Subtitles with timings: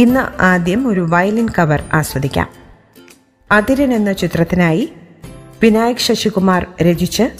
[0.00, 2.48] ഇന്ന് ആദ്യം ഒരു വയലിൻ കവർ ആസ്വദിക്കാം.
[3.52, 4.92] അതിരൻ എന്ന ചിത്രത്തിനായി
[5.62, 7.30] വിനായക് ശശികുമാർ രചിച്ച്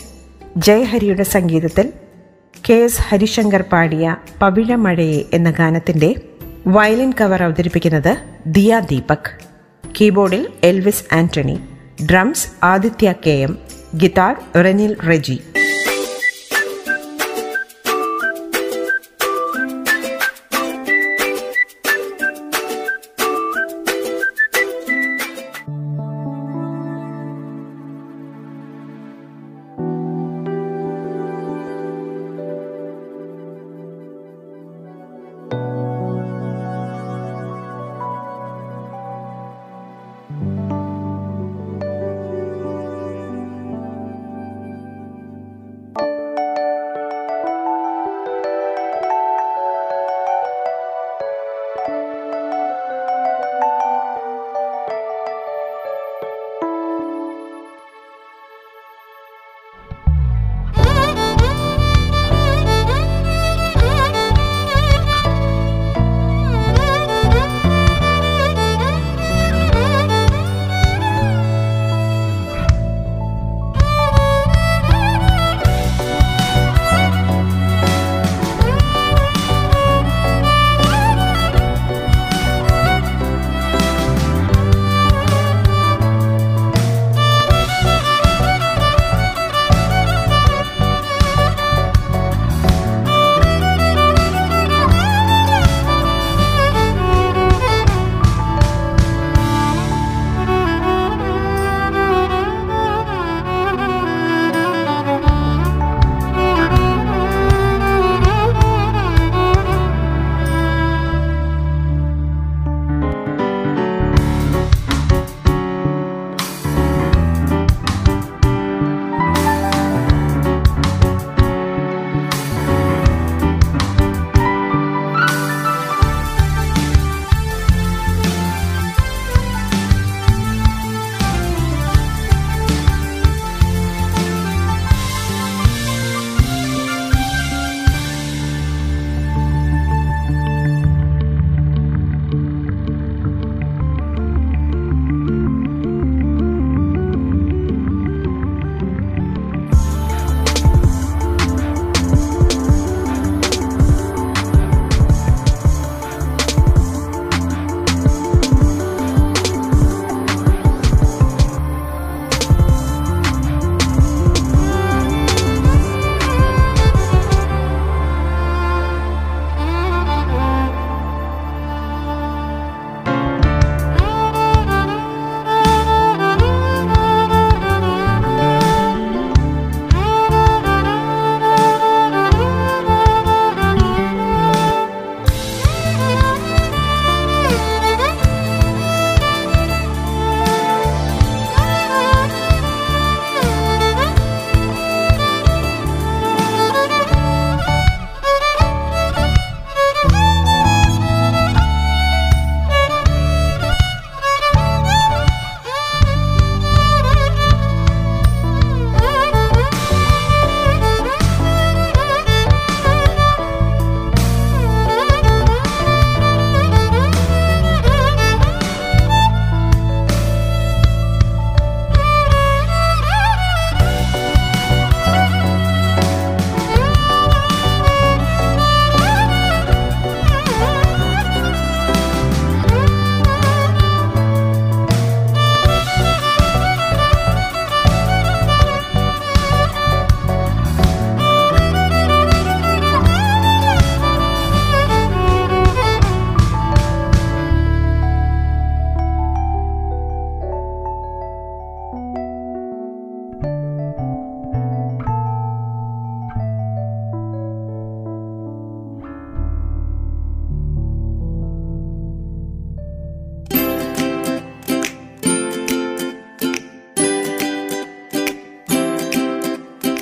[0.56, 1.92] ജയഹരിയുടെ സംഗീതത്തിൽ
[2.70, 6.14] കെ എസ് ഹരിശങ്കർ പാടിയ പവിഴമഴയെ എന്ന ഗാനത്തിന്റെ
[6.66, 9.30] വയലിൻ കവർ അവതരിപ്പിക്കുന്നത് Diya Deepak.
[10.00, 11.60] കീബോർഡിൽ Elvis Antony
[12.10, 13.58] drums Aditya K M
[13.96, 15.40] guitar Renil Reji.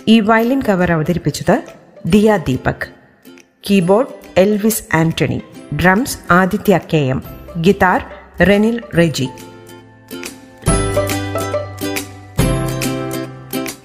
[0.09, 1.63] ഈ വയലിൻ കവർ അവതരിപ്പിച്ചത്
[2.07, 2.89] Diya Deepak.
[3.71, 5.43] Keyboard Elvis Antony.
[5.75, 7.23] Drums Aditya K M.
[7.61, 8.05] Guitar
[8.49, 9.29] Renil Reji.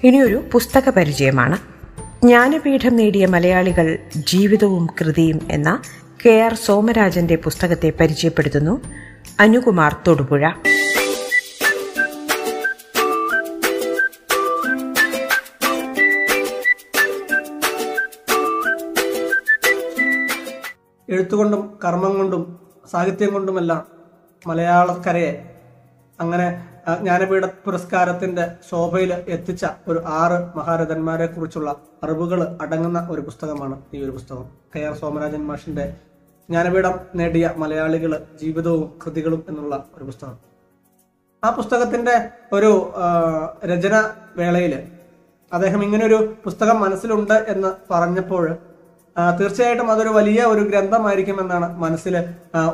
[0.04, 1.58] ഇനിയൊരു പുസ്തക പരിചയമാണ്.
[2.22, 5.82] ജ്ഞാനപീഠം നേടിയ മലയാളികൾ ജീവിതവും കൃതിയും എന്ന
[6.26, 8.80] കെ ആർ സോമരാജന്റെ പുസ്തകത്തെ പരിചയപ്പെടുത്തുന്നു
[9.40, 10.48] അനുകുമാർ തൊടുപുഴ.
[21.14, 22.42] എഴുത്തുകൊണ്ടും കർമ്മം കൊണ്ടും
[22.90, 23.82] സാഹിത്യം കൊണ്ടുമെല്ലാം
[24.46, 25.32] മലയാളക്കരയെ
[26.18, 26.46] അങ്ങനെ
[27.00, 31.70] ജ്ഞാനപീഠ പുരസ്കാരത്തിന്റെ ശോഭയിൽ എത്തിച്ച ഒരു ആറ് മഹാരഥന്മാരെ കുറിച്ചുള്ള
[32.04, 34.46] അറിവുകൾ അടങ്ങുന്ന ഒരു പുസ്തകമാണ് ഈ ഒരു പുസ്തകം.
[34.74, 35.84] കെ ആർ സോമരാജൻ മാഷിന്റെ
[36.48, 40.36] ജ്ഞാനപീഠം നേടിയ മലയാളികൾ ജീവിതവും കൃതികളും എന്നുള്ള ഒരു പുസ്തകം.
[41.42, 42.16] ആ പുസ്തകത്തിന്റെ
[42.52, 42.72] ഒരു
[43.70, 43.94] രചന
[44.36, 44.74] വേളയിൽ
[45.52, 48.44] അദ്ദേഹം ഇങ്ങനൊരു പുസ്തകം മനസ്സിലുണ്ട് എന്ന് പറഞ്ഞപ്പോൾ
[49.16, 52.14] തീർച്ചയായിട്ടും അതൊരു വലിയ ഒരു ഗ്രന്ഥമായിരിക്കും എന്നാണ് മനസ്സിൽ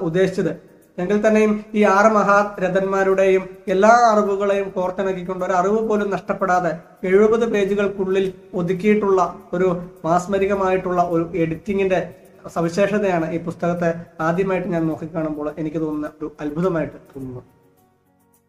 [0.02, 0.52] ഉദ്ദേശിച്ചത്.
[0.98, 6.72] എങ്കിൽ തന്നെയും ഈ ആറ് മഹാരഥന്മാരുടെയും എല്ലാ അറിവുകളെയും കോർത്തിണക്കിക്കൊണ്ട് ഒരു അറിവ് പോലും നഷ്ടപ്പെടാതെ
[7.02, 9.20] എഴുപത് പേജുകൾക്കുള്ളിൽ ഒതുക്കിയിട്ടുള്ള
[9.52, 9.68] ഒരു
[10.04, 12.00] മാസ്മരികമായിട്ടുള്ള ഒരു എഡിറ്റിങ്ങിന്റെ
[12.48, 13.90] സവിശേഷതയാണ് ഈ പുസ്തകത്തെ
[14.20, 17.42] ആദ്യമായിട്ട് ഞാൻ നോക്കിക്കാണുമ്പോൾ എനിക്ക് തോന്നുന്ന ഒരു അത്ഭുതമായിട്ട് തോന്നുന്നു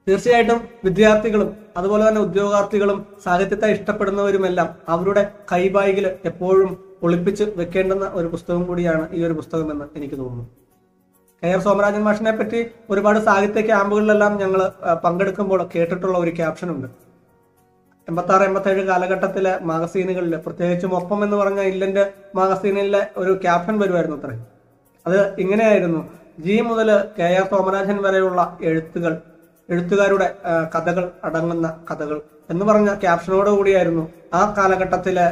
[0.08, 6.72] തീർച്ചയായിട്ടും വിദ്യാർത്ഥികളും അതുപോലെ തന്നെ ഉദ്യോഗാർത്ഥികളും സാഹിത്യത്തെ ഇഷ്ടപ്പെടുന്നവരുമെല്ലാം അവരുടെ കൈബായികൾ എപ്പോഴും
[7.04, 10.46] ഒളിപ്പിച്ച് വെക്കേണ്ടുന്ന ഒരു പുസ്തകം കൂടിയാണ് ഈ ഒരു പുസ്തകമെന്ന് എനിക്ക് തോന്നുന്നു.
[11.44, 12.60] കെ ആർ സോമരാജൻ മാഷിനെ പറ്റി
[12.90, 14.62] ഒരുപാട് സാഹിത്യ ക്യാമ്പുകളിലെല്ലാം ഞങ്ങൾ
[15.04, 16.88] പങ്കെടുക്കുമ്പോൾ കേട്ടിട്ടുള്ള ഒരു ക്യാപ്ഷൻ ഉണ്ട്
[18.08, 22.04] എൺപത്തി ഏഴ് കാലഘട്ടത്തിലെ മാഗസീനുകളിൽ പ്രത്യേകിച്ചും ഒപ്പം എന്ന് പറഞ്ഞ ഇല്ലന്റെ
[22.36, 24.38] മാഗസീനിലെ ഒരു ക്യാപ്ഷൻ വരുമായിരുന്നു അത്രേ.
[25.08, 26.02] അത് ഇങ്ങനെയായിരുന്നു.
[26.40, 26.90] ജി മുതൽ
[27.20, 29.14] കെ ആർ സോമരാജൻ വരെയുള്ള എഴുത്തുകൾ
[29.70, 30.28] എഴുത്തുകാരുടെ
[30.76, 32.22] കഥകൾ അടങ്ങുന്ന കഥകൾ.
[32.52, 34.04] എന്ന് പറഞ്ഞ ക്യാപ്ഷനോട് കൂടിയായിരുന്നു
[34.40, 35.26] ആ കാലഘട്ടത്തിലെ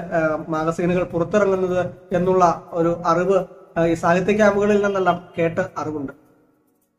[0.54, 1.82] മാഗസീനുകൾ പുറത്തിറങ്ങുന്നത്
[2.18, 2.46] എന്നുള്ള
[2.80, 3.40] ഒരു അറിവ്
[3.92, 6.14] ഈ സാഹിത്യ ക്യാമ്പുകളിൽ നിന്നെല്ലാം കേട്ട് അറിവുണ്ട്.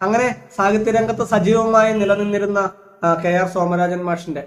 [0.01, 2.61] അങ്ങനെ സാഹിത്യരംഗത്ത് സജീവമായി നിലനിന്നിരുന്ന
[3.23, 4.43] കെ ആർ സോമരാജൻ മാഷിന്റെ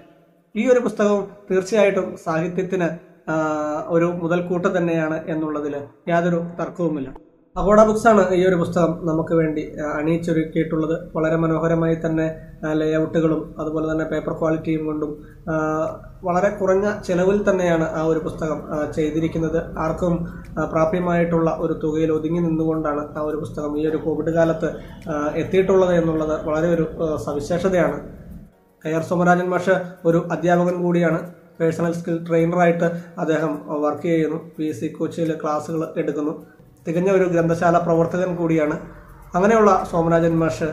[0.54, 2.88] ഈ ഒരു പുസ്തകവും തീർച്ചയായിട്ടും സാഹിത്യത്തിന്
[3.94, 5.74] ഒരു മുതൽക്കൂട്ട് തന്നെയാണ് എന്നുള്ളതിൽ
[6.12, 7.08] യാതൊരു തർക്കവുമില്ല.
[7.60, 9.62] അഗോഡ ബുക്സ് ആണ് ഈ ഒരു പുസ്തകം നമുക്ക് വേണ്ടി
[9.98, 10.94] അണിയിച്ചൊരുക്കിയിട്ടുള്ളത്.
[11.16, 12.24] വളരെ മനോഹരമായി തന്നെ
[12.78, 15.10] ലേഔട്ടുകളും അതുപോലെ തന്നെ പേപ്പർ ക്വാളിറ്റിയും കൊണ്ടും
[16.26, 18.58] വളരെ കുറഞ്ഞ ചെലവിൽ തന്നെയാണ് ആ ഒരു പുസ്തകം
[18.96, 19.60] ചെയ്തിരിക്കുന്നത്.
[19.78, 20.16] ആർക്കും
[20.72, 24.70] പ്രാപ്യമായിട്ടുള്ള ഒരു തുകയിൽ ഒതുങ്ങി നിന്നുകൊണ്ടാണ് ആ ഒരു പുസ്തകം ഈ ഒരു കോവിഡ് കാലത്ത്
[25.42, 26.86] എത്തിയിട്ടുള്ളത് എന്നുള്ളത് വളരെ ഒരു
[27.26, 28.00] സവിശേഷതയാണ്.
[28.84, 31.20] കെ ആർ സോമരാജൻ മാഷ് ഒരു അധ്യാപകൻ കൂടിയാണ്.
[31.60, 32.86] പേഴ്സണൽ സ്കിൽ ട്രെയിനറായിട്ട്
[33.20, 33.52] അദ്ദേഹം
[33.82, 34.38] വർക്ക് ചെയ്യുന്നു.
[34.56, 36.32] പി എസ് സി കോച്ചിൽ ക്ലാസ്സുകൾ എടുക്കുന്നു.
[36.88, 38.78] തികഞ്ഞ ഒരു ഗ്രന്ഥശാല പ്രവർത്തകൻ കൂടിയാണ്.
[39.34, 40.68] അങ്ങനെയുള്ള സോമരാജൻ മാഷ്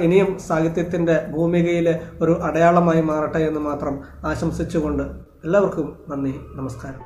[0.00, 5.02] ഇനിയും സാഹിത്യത്തിന്റെ ഭൂമികയിൽ ഒരു അടയാളമായി മാറട്ടെ എന്ന് മാത്രം ആശംസിച്ചുകൊണ്ട്
[5.44, 7.02] എല്ലാവർക്കും നന്ദി നമസ്കാരം.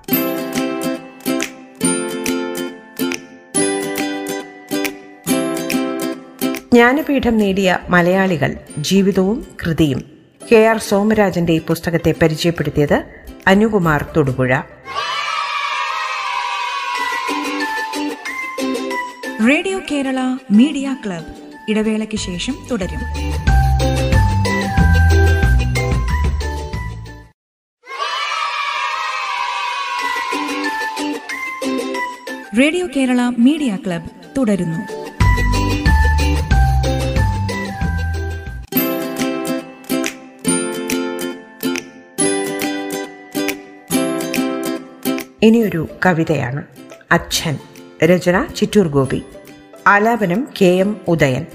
[6.72, 10.04] ജ്ഞാനപീഠം നേടിയ മലയാളികൾ ജീവിതവും കൃതിയും
[10.52, 13.04] കെ ആർ സോമരാജന്റെ ഈ പുസ്തകത്തെ പരിചയപ്പെടുത്തിയത്
[13.46, 14.60] Anukumar Thodupuzha.
[19.48, 20.18] Radio Kerala
[20.50, 21.24] Media Club
[21.68, 23.00] ഇടവേളയ്ക്ക് ശേഷം തുടരും.
[32.58, 34.80] റേഡിയോ കേരള മീഡിയ ക്ലബ് തുടരുന്നു.
[45.42, 46.64] ഇനിയൊരു കവിതയാണ്
[47.12, 47.58] അച്ഛൻ.
[48.04, 49.22] രചന ചിറ്റൂർ ഗോപി.
[49.86, 51.46] ആലാപനം കെ എം ഉദയൻ.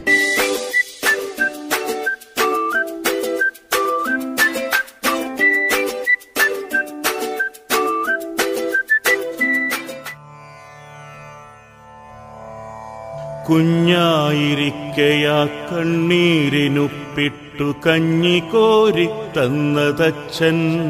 [13.49, 20.81] കുഞ്ഞായിരിക്കയാ കണ്ണീരിനുപ്പിട്ടു കഞ്ഞി കോരി തന്നതച്ഛൻ.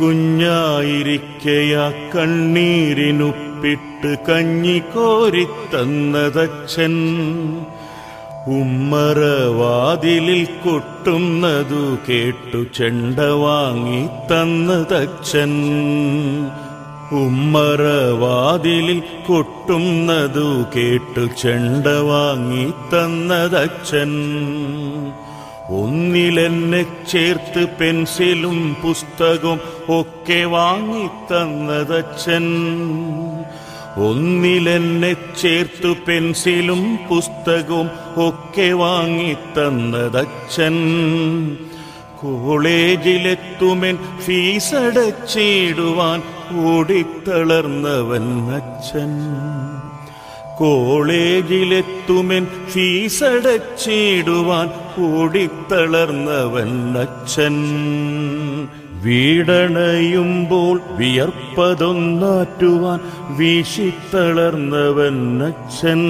[0.00, 2.10] കുഞ്ഞായിരിക്കയാ
[4.04, 6.94] കണ്ണീരിനുപ്പിട്ട് കഞ്ഞി കോരി തന്നതച്ഛൻ
[8.46, 15.52] ഉമ്മറവാതിലിൽ കൊട്ടുന്നതു കേട്ടു ചെണ്ട വാങ്ങി തന്നതച്ഛൻ.
[17.12, 24.12] ഉമ്മറവാതിലിൽ കൊട്ടുന്നതു കേട്ടു ചെണ്ട വാങ്ങി തന്നതച്ഛൻ.
[25.70, 29.60] ഒന്നിലെന്നെ ചേർത്ത് പെൻസിലും പുസ്തകവും
[30.00, 32.46] ഒക്കെ വാങ്ങി തന്നതച്ഛൻ.
[33.98, 37.90] ഒന്നിലെന്നെ ചേർത്തു പെൻസിലും പുസ്തകവും
[38.28, 40.74] ഒക്കെ വാങ്ങി തന്നതച്ഛൻ.
[42.20, 46.22] കോളേജിലെത്തുമെൻ ഫീസടച്ചിടുവാൻ
[46.66, 49.08] ഓടിത്തളർന്നവൻ അച്ഛൻ.
[50.58, 54.70] കോളേജിലെത്തുമെൻ ഫീസടച്ചിടുവാൻ
[55.18, 57.54] ഓടിത്തളർന്നവൻ അച്ഛൻ.
[59.04, 63.00] വീടണയുമ്പോൾ വിയർപ്പതൊന്നാറ്റുവാൻ
[63.36, 66.02] വീശിത്തളർന്നവൻ അച്ഛൻ.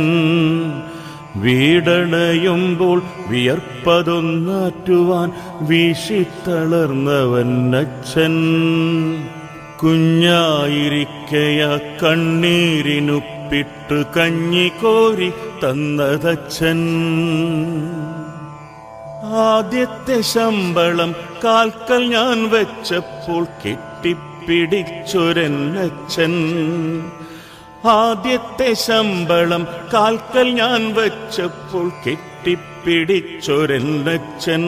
[1.37, 8.35] വീടണയുമ്പോൾ വിയർപ്പതൊന്നാറ്റുവാൻ വീശിത്തളർന്നവൻ അച്ഛൻ.
[9.83, 16.79] കുഞ്ഞായിരിക്കയ കണ്ണീരിനുപ്പിട്ട് കഞ്ഞി കോരി തന്നതച്ഛൻ.
[19.25, 21.15] ആദ്യത്തെ ശമ്പളം
[21.45, 26.35] കാൽക്കൽ ഞാൻ വെച്ചപ്പോൾ കെട്ടിപ്പിടിച്ചൊരെന്നച്ഛൻ
[27.89, 34.65] ആദ്യത്തെ ശമ്പളം കാൽക്കൽ ഞാൻ വെച്ചപ്പോൾ കെട്ടിപ്പിടിച്ചൊരെന്നച്ഛൻ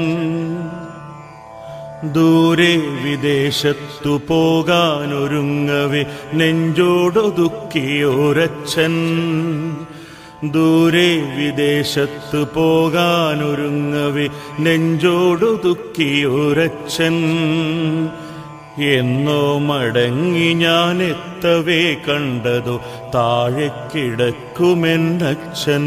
[2.13, 8.95] ദൂരെ വിദേശത്തു പോകാനൊരുങ്ങവേ നെഞ്ചോടൊതുക്കിയോരച്ഛൻ.
[10.49, 14.27] ദൂരെ വിദേശത്ത് പോകാനൊരുങ്ങവേ
[15.63, 17.17] ദുഃഖിയുരച്ചൻ
[18.91, 22.77] എന്നോ മടങ്ങി ഞാൻ എത്തവേ കണ്ടതു
[23.15, 25.87] താഴെ കിടക്കുമെന്നച്ഛൻ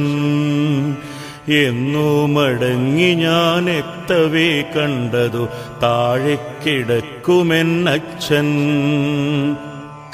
[1.57, 5.43] എന്നോ മടങ്ങി ഞാൻ എത്തവേ കണ്ടതു
[5.83, 8.49] താഴെ കിടക്കുമെന്നച്ഛൻ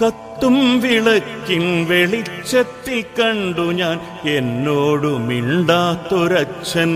[0.06, 6.92] കത്തും വിളക്കിൻ വെളിച്ചത്തിൽ കണ്ടു ഞാൻ എന്നോടു മിണ്ടാത്തൊരച്ഛൻ.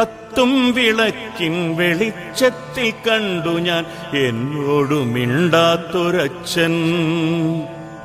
[0.00, 3.84] കത്തും വിളക്കിൻ വെളിച്ചത്തിൽ കണ്ടു ഞാൻ
[4.18, 6.72] എന്നോടു മിണ്ടാത്തൊരച്ഛൻ.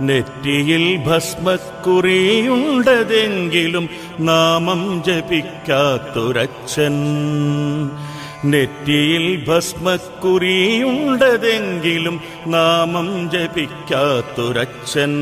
[0.01, 6.93] നെറ്റിയിൽ ഭസ്മക്കുറിയുണ്ടതെങ്കിലും നാമം ജപിക്കാത്തൊരച്ഛൻ.
[8.45, 15.13] നെറ്റിയിൽ ഭസ്മക്കുറിയുണ്ടതെങ്കിലും നാമം ജപിക്കാത്തൊരച്ഛൻ.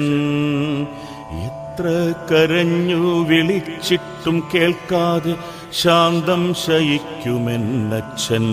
[1.43, 5.35] എത്ര കരഞ്ഞു വിളിച്ചിട്ടും കേൾക്കാതെ
[5.81, 8.45] ശാന്തം ശയിക്കുമെന്നച്ഛൻ.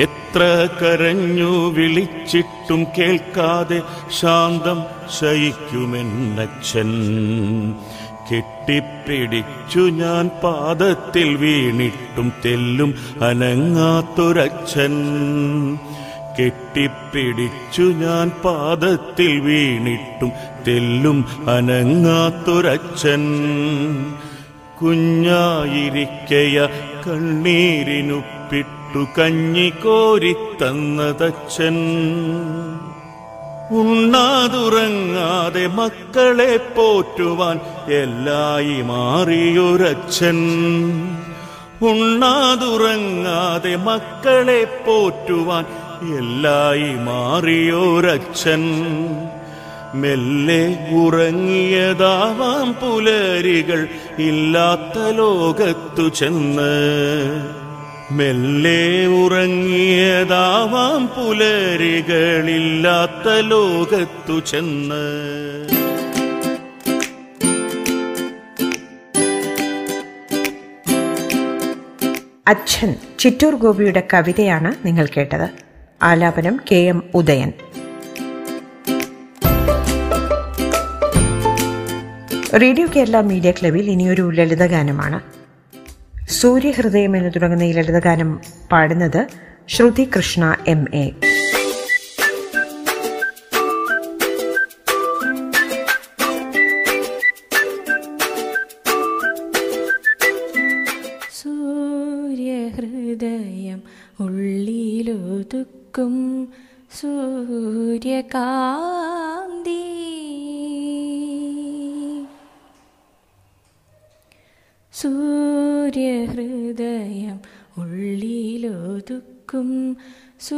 [0.00, 3.82] എത്ര കരഞ്ഞു വിളിച്ചിട്ടും കേൾക്കാതെ
[4.20, 4.82] ശാന്തം
[5.20, 6.90] ശയിക്കുമെന്നച്ഛൻ.
[8.32, 14.92] കെട്ടിപ്പിടിച്ചു ഞാൻ പാദത്തിൽ വീണിട്ടും തെല്ലും അനങ്ങാത്തൊരച്ഛൻ.
[16.38, 20.32] കെട്ടിപ്പിടിച്ചു ഞാൻ പാദത്തിൽ വീണിട്ടും
[20.68, 21.24] തെല്ലും
[21.56, 23.22] അനങ്ങാത്തൊരച്ഛൻ.
[24.82, 26.68] കുഞ്ഞായിരിക്കയ
[27.06, 31.76] കണ്ണീരിനുപ്പിട്ടു കഞ്ഞി കോരിത്തന്നതച്ഛൻ
[33.70, 40.36] ഉണ്ണാതുറങ്ങാതെ മക്കളെ പോറ്റുവാൻ എല്ലായി മാറിയൊരച്ഛൻ.
[41.82, 45.64] ഉണ്ണാതുറങ്ങാതെ മക്കളെ പോറ്റുവാൻ
[46.18, 48.60] എല്ലായി മാറിയോരച്ഛൻ.
[49.94, 57.65] മെല്ലെ ഉറങ്ങിയതാവാം പുലരികൾ ഇല്ലാത്ത ലോകത്തു ചെന്ന്.
[58.10, 65.26] മെല്ലെ ഉറങ്ങിയതാവാം പുലരികളില്ലാത്ത ലോകത്തു ചെന്ന്.
[72.46, 75.50] അച്ഛൻ ചിറ്റൂർ ഗോപിയുടെ കവിതയാണ് നിങ്ങൾ കേട്ടത്.
[76.02, 77.52] ആലാപനം K M Udayan.
[82.62, 85.35] Radio Kerala Media ക്ലബിൽ ഇനിയൊരു ലളിതഗാനമാണ്.
[86.36, 88.30] സൂര്യഹൃദയം എന്ന് തുടങ്ങുന്ന ഈ ലളിതഗാനം
[88.72, 89.20] പാടുന്നത്
[89.68, 91.06] ശ്രുതി കൃഷ്ണ എം എ.